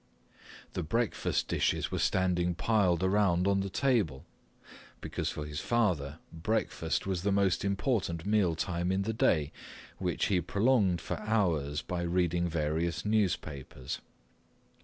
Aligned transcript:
The 0.73 0.81
breakfast 0.81 1.47
dishes 1.47 1.91
were 1.91 1.99
standing 1.99 2.55
piled 2.55 3.03
around 3.03 3.47
on 3.47 3.59
the 3.59 3.69
table, 3.69 4.25
because 4.99 5.29
for 5.29 5.45
his 5.45 5.59
father 5.59 6.17
breakfast 6.33 7.05
was 7.05 7.21
the 7.21 7.31
most 7.31 7.63
important 7.63 8.25
meal 8.25 8.55
time 8.55 8.91
in 8.91 9.03
the 9.03 9.13
day, 9.13 9.51
which 9.99 10.25
he 10.25 10.41
prolonged 10.41 11.01
for 11.01 11.19
hours 11.19 11.83
by 11.83 12.01
reading 12.01 12.49
various 12.49 13.05
newspapers. 13.05 13.99